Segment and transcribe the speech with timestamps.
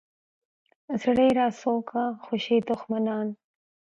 [1.01, 3.27] زړه یې راسو کا خوشي دښمنان.